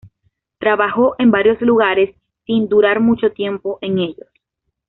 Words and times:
Trabajó 0.57 1.13
en 1.19 1.29
varios 1.29 1.61
lugares 1.61 2.15
sin 2.47 2.67
durar 2.67 2.99
mucho 3.01 3.33
tiempo 3.33 3.77
en 3.81 3.99
ellos. 3.99 4.27